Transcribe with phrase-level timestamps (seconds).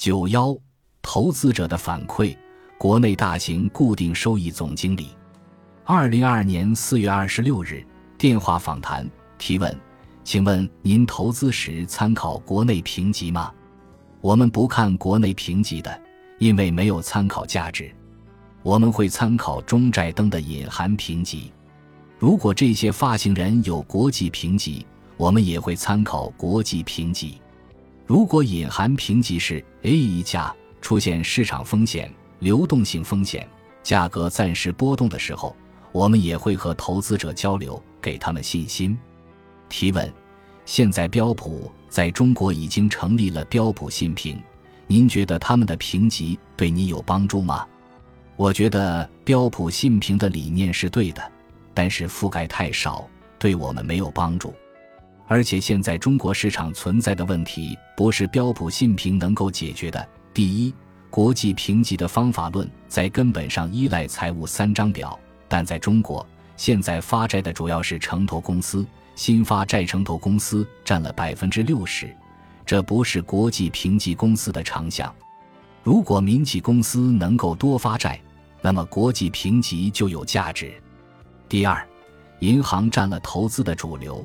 [0.00, 0.56] 九幺，
[1.02, 2.34] 投资者的反馈。
[2.78, 5.08] 国内大型固定收益总经理，
[5.84, 7.84] 二零二二年四月二十六日
[8.16, 9.78] 电话访谈提问：
[10.24, 13.52] 请问您投资时参考国内评级吗？
[14.22, 16.00] 我们不看国内评级的，
[16.38, 17.94] 因为没有参考价值。
[18.62, 21.52] 我们会参考中债登的隐含评级。
[22.18, 24.86] 如果这些发行人有国际评级，
[25.18, 27.38] 我们也会参考国际评级。
[28.10, 32.12] 如果隐含评级是 A 一价，出现市场风险。
[32.40, 33.48] 流动性风险，
[33.84, 35.54] 价格暂时波动的时候，
[35.92, 38.98] 我们也会和投资者交流，给他们信心。
[39.68, 40.12] 提问：
[40.64, 44.42] 现在标普在中国已经成立了标普信评，
[44.88, 47.64] 您觉得他们的评级对你有帮助吗？
[48.34, 51.22] 我觉得标普信评的理念是对的，
[51.72, 54.52] 但是覆盖太少，对我们没有帮助。
[55.30, 60.08] 而且现在中国市场存在的问题，不是标普信评能够解决的。
[60.34, 60.74] 第一。
[61.08, 66.24] 国际评级的方法论在根本上依赖财务三张表，但在中国，
[66.56, 72.16] 现在发债的主要是城投公司，新发债城投公司占了百分之六十，
[72.64, 75.12] 这不是国际评级公司的长项。
[75.82, 78.20] 如果民企公司能够多发债，
[78.62, 80.72] 那么国际评级就有价值。
[81.48, 81.84] 第二，
[82.38, 84.24] 银行占了投资的主流，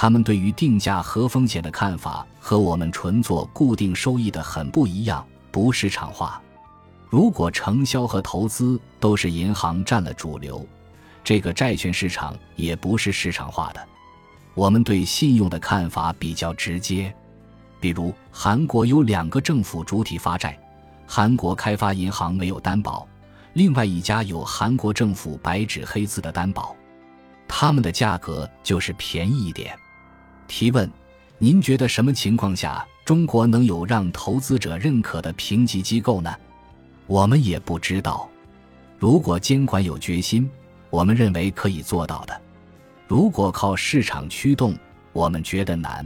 [0.00, 5.26] 他们对于定价和风险的看法和我们纯做固定收益的很不一样。
[5.50, 6.40] 不市场化。
[7.08, 10.64] 如果承销和投资都是银行占了主流，
[11.24, 13.84] 这个债券市场也不是市场化的。
[14.54, 17.12] 我们对信用的看法比较直接，
[17.80, 20.56] 比如韩国有两个政府主体发债，
[21.08, 23.04] 韩国开发银行没有担保，
[23.54, 26.76] 另外一家有韩国政府白纸黑字的担保，
[27.48, 29.76] 他们的价格就是便宜一点。
[30.48, 30.90] 提问：
[31.36, 32.84] 您觉得什么情况下？
[33.04, 36.34] 中国能有让投资者认可的评级机构呢？
[37.06, 38.28] 我们也不知道。
[38.98, 40.50] 如果监管有决心，
[40.90, 42.34] 我们认为可以做到的；
[43.06, 44.76] 如果靠市场驱动，
[45.12, 46.04] 我们觉得难。